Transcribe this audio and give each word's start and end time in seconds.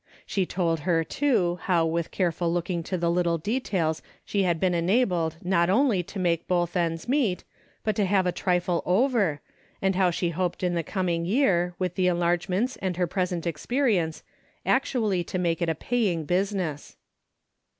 She 0.25 0.47
told 0.47 0.79
her, 0.79 1.03
too, 1.03 1.59
how 1.65 1.85
with 1.85 2.09
careful 2.09 2.51
looking 2.51 2.81
to 2.85 2.97
the 2.97 3.11
little 3.11 3.37
details 3.37 4.01
she 4.25 4.41
had 4.41 4.59
been 4.59 4.73
enabled 4.73 5.37
not 5.43 5.69
only 5.69 6.01
to 6.01 6.17
make 6.17 6.47
both 6.47 6.75
ends 6.75 7.07
meet, 7.07 7.43
but 7.83 7.95
to 7.97 8.05
have 8.05 8.25
a 8.25 8.31
trifle 8.31 8.81
over, 8.83 9.41
and 9.79 9.95
how 9.95 10.09
she 10.09 10.31
hoped 10.31 10.63
in 10.63 10.73
the 10.73 10.81
coming 10.81 11.25
year 11.25 11.75
with 11.77 11.93
the 11.93 12.07
enlarge 12.07 12.49
ments 12.49 12.77
and 12.77 12.97
her 12.97 13.05
present 13.05 13.45
experience 13.45 14.23
actually 14.65 15.23
to 15.25 15.37
make 15.37 15.61
it 15.61 15.69
a 15.69 15.75
paying 15.75 16.25
business. 16.25 16.97